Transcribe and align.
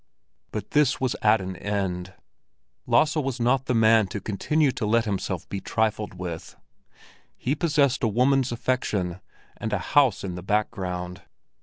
But 0.49 0.71
this 0.71 0.99
was 0.99 1.15
at 1.21 1.41
an 1.41 1.55
end. 1.57 2.15
Lasse 2.87 3.17
was 3.17 3.39
not 3.39 3.67
the 3.67 3.75
man 3.75 4.07
to 4.07 4.19
continue 4.19 4.71
to 4.71 4.85
let 4.87 5.05
himself 5.05 5.47
be 5.47 5.61
trifled 5.61 6.15
with. 6.15 6.55
He 7.37 7.53
possessed 7.53 8.03
a 8.03 8.07
woman's 8.07 8.51
affection, 8.51 9.19
and 9.57 9.71
a 9.71 9.77
house 9.93 10.23
in 10.23 10.33
the 10.33 10.41
background. 10.41 11.21